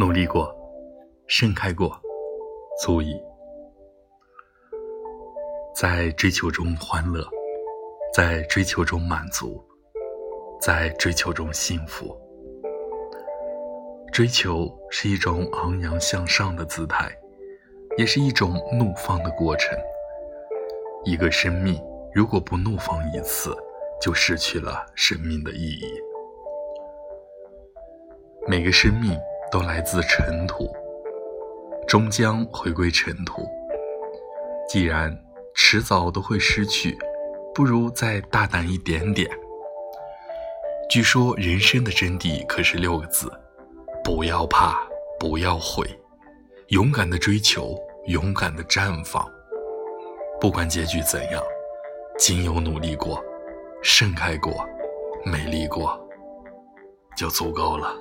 [0.00, 0.54] 努力过，
[1.26, 2.00] 盛开过，
[2.80, 3.20] 足矣。
[5.74, 7.26] 在追求中欢乐，
[8.14, 9.60] 在追求中满足，
[10.60, 12.16] 在追求中幸福。
[14.12, 17.10] 追求是一种昂扬向上的姿态，
[17.96, 19.76] 也是一种怒放的过程。
[21.04, 21.76] 一个生命
[22.14, 23.52] 如果不怒放一次，
[24.00, 25.90] 就失去了生命的意义。
[28.46, 29.18] 每个生命
[29.50, 30.70] 都来自尘土，
[31.86, 33.48] 终将回归尘土。
[34.68, 35.16] 既然
[35.54, 36.96] 迟早都会失去，
[37.54, 39.28] 不如再大胆一点点。
[40.90, 43.30] 据说人生的真谛可是六个字：
[44.04, 44.78] 不要怕，
[45.18, 45.86] 不要悔，
[46.68, 47.74] 勇敢的追求，
[48.06, 49.26] 勇敢的绽放。
[50.40, 51.42] 不管结局怎样，
[52.18, 53.22] 仅有努力过。
[53.80, 54.66] 盛开过，
[55.24, 55.98] 美丽过，
[57.16, 57.94] 就足够了。